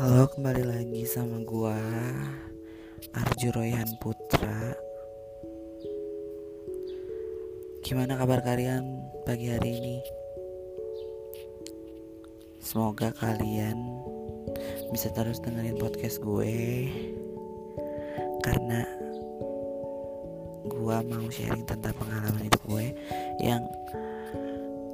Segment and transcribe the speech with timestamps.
[0.00, 1.76] Halo, kembali lagi sama gua
[3.12, 4.72] Arju Royhan Putra.
[7.84, 8.80] Gimana kabar kalian
[9.28, 9.96] pagi hari ini?
[12.64, 13.76] Semoga kalian
[14.88, 16.88] bisa terus dengerin podcast gue
[18.40, 18.88] karena
[20.64, 22.96] gua mau sharing tentang pengalaman hidup gue
[23.44, 23.68] yang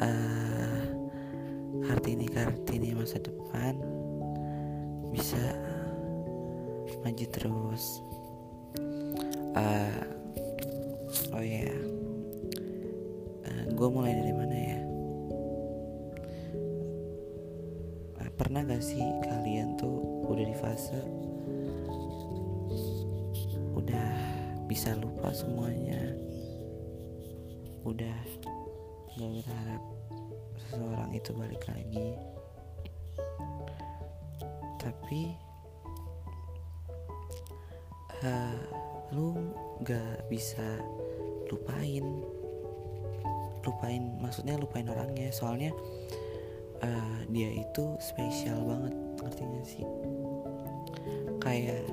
[0.00, 0.82] uh,
[1.84, 3.76] Kartini Kartini masa depan
[5.12, 5.44] bisa
[7.04, 8.00] maju terus.
[9.54, 10.02] Uh,
[11.30, 11.78] oh ya yeah.
[13.46, 14.73] uh, gue mulai dari mana ya
[18.34, 21.00] pernah gak sih kalian tuh udah di fase
[23.74, 24.10] udah
[24.64, 26.00] bisa lupa semuanya?
[27.84, 28.16] Udah
[29.14, 29.82] gak berharap
[30.56, 32.08] seseorang itu balik lagi?
[34.80, 35.22] Tapi
[38.24, 38.62] uh,
[39.12, 39.36] lu
[39.84, 40.64] gak bisa
[41.52, 42.24] lupain.
[43.64, 45.28] Lupain maksudnya lupain orangnya.
[45.28, 45.76] Soalnya
[46.84, 49.86] uh, dia itu spesial banget ngerti gak sih?
[51.40, 51.84] Kayak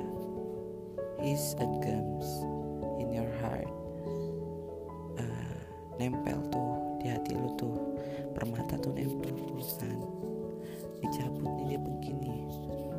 [1.23, 2.27] is a gems
[2.99, 3.71] in your heart.
[5.15, 5.59] Uh,
[5.95, 7.75] nempel tuh di hati lu tuh.
[8.35, 9.31] Permata tuh nempel
[9.79, 9.97] kan
[11.01, 12.35] dicabut nih dia begini.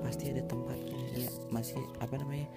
[0.03, 2.49] Pasti ada tempatnya dia masih apa namanya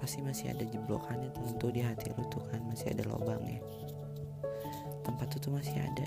[0.00, 3.60] pasti masih ada jeblokannya tentu di hati lu tuh kan masih ada lubangnya.
[5.04, 6.06] Tempat itu tuh masih ada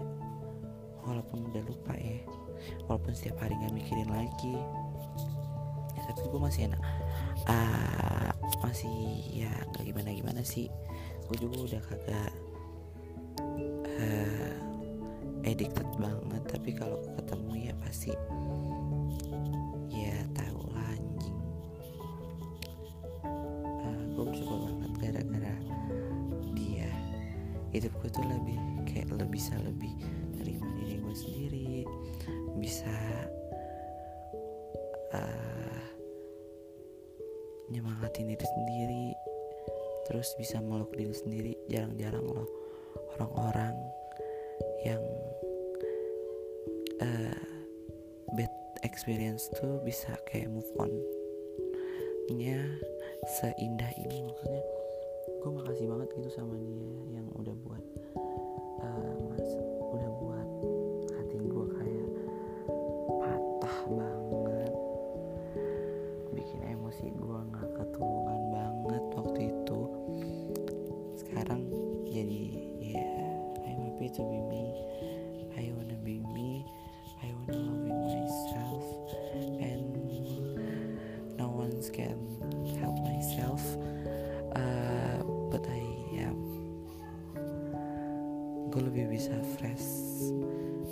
[1.08, 2.20] walaupun udah lupa ya.
[2.86, 4.60] Walaupun setiap hari nggak mikirin lagi.
[5.95, 6.82] Ya tapi gue masih enak.
[7.48, 8.30] Uh,
[8.60, 8.98] masih
[9.32, 10.67] ya nggak gimana gimana sih.
[11.32, 12.32] Gue juga udah kagak
[13.88, 14.56] uh,
[15.48, 16.44] addicted banget.
[16.52, 18.12] Tapi kalau ketemu ya pasti
[19.88, 21.40] ya tahu lah anjing.
[23.80, 25.56] Uh, gue bersyukur banget gara-gara
[26.52, 26.92] dia.
[27.72, 30.27] Hidup gue tuh lebih kayak lebih bisa lebih gue
[31.17, 31.82] sendiri.
[32.61, 32.94] Bisa
[35.17, 35.86] uh,
[37.73, 39.08] nyemangatin diri sendiri
[40.08, 41.54] terus bisa meluk diri sendiri.
[41.67, 42.48] Jarang-jarang loh
[43.17, 43.76] orang-orang
[44.86, 45.04] yang
[47.02, 47.42] uh,
[48.38, 48.54] bad
[48.86, 50.92] experience tuh bisa kayak move on.
[52.32, 52.60] Nya
[53.42, 54.61] seindah ini makanya
[55.44, 57.84] gue makasih banget gitu sama dia yang udah buat
[58.84, 59.49] uh, mas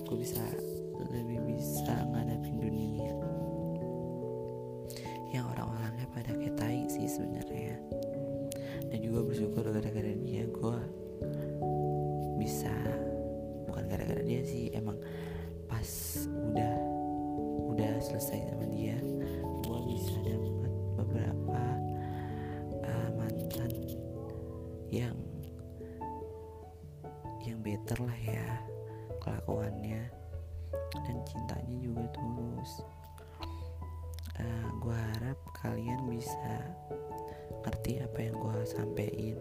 [0.05, 0.41] gue bisa
[1.11, 3.13] lebih bisa ngadapin dunia.
[5.33, 7.81] Yang orang-orangnya pada kayak sih sebenarnya.
[8.93, 10.77] Dan juga bersyukur gara-gara dia gue
[12.45, 12.71] bisa
[13.65, 14.99] bukan gara-gara dia sih emang
[15.65, 15.89] pas
[16.29, 16.75] udah
[17.73, 18.95] udah selesai sama dia
[19.65, 21.63] gue bisa dapat beberapa
[22.85, 23.71] uh, mantan
[24.93, 25.17] yang
[29.45, 30.01] kelakuannya
[31.05, 32.81] dan cintanya juga tulus.
[34.41, 36.65] Uh, gue harap kalian bisa
[37.61, 39.37] ngerti apa yang gue sampein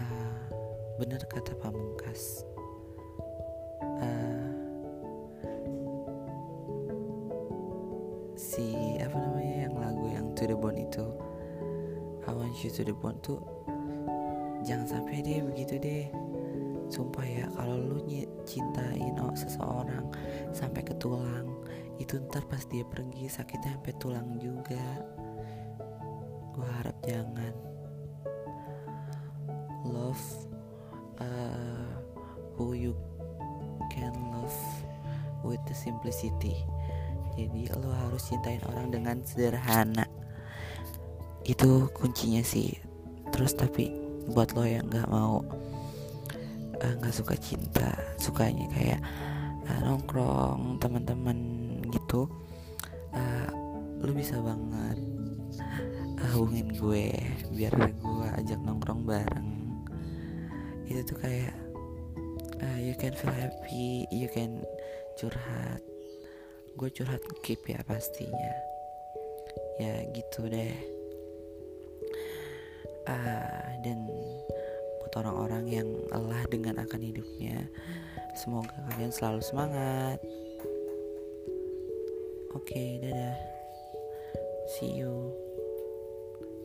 [0.00, 0.44] uh,
[0.96, 2.48] bener kata pamungkas.
[4.00, 4.48] Uh,
[8.32, 11.04] si apa namanya yang lagu yang to the bone itu
[12.24, 13.44] I want you to the bone tuh
[14.64, 16.08] jangan sampai deh begitu deh
[16.92, 17.98] sumpah ya kalau lu
[18.44, 20.04] cintain oh, seseorang
[20.52, 21.48] sampai ke tulang
[21.96, 24.84] itu ntar pas dia pergi sakitnya sampai tulang juga.
[26.52, 27.54] Gue harap jangan.
[29.86, 30.24] Love
[31.22, 31.94] uh,
[32.58, 32.92] who you
[33.94, 34.58] can love
[35.46, 36.58] with the simplicity.
[37.38, 40.04] Jadi lo harus cintain orang dengan sederhana.
[41.46, 42.76] Itu kuncinya sih.
[43.32, 43.94] Terus tapi
[44.28, 45.40] buat lo yang nggak mau
[46.98, 49.00] nggak uh, suka cinta sukanya kayak
[49.70, 51.38] uh, nongkrong teman-teman
[51.94, 52.26] gitu
[53.14, 53.48] uh,
[54.02, 54.98] lu bisa banget
[56.22, 57.10] uh, hubungin gue
[57.52, 59.50] biar gue ajak nongkrong bareng.
[60.86, 61.54] Itu tuh kayak
[62.62, 64.62] uh, you can feel happy you can
[65.18, 65.82] curhat.
[66.78, 68.54] Gue curhat keep ya pastinya.
[69.82, 70.74] Ya gitu deh.
[73.02, 74.06] Uh, dan
[75.12, 77.68] buat orang-orang yang lelah dengan akan hidupnya.
[78.32, 80.16] Semoga kalian selalu semangat.
[82.56, 83.36] Oke dadah.
[84.72, 85.36] See you.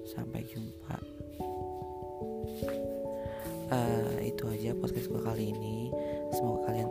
[0.08, 0.96] Sampai jumpa.
[3.68, 5.92] Uh, itu aja podcast gue kali ini.
[6.32, 6.87] Semoga kalian